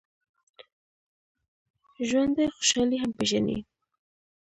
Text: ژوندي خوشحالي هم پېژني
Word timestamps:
ژوندي 2.07 2.45
خوشحالي 2.55 2.97
هم 3.01 3.11
پېژني 3.17 3.57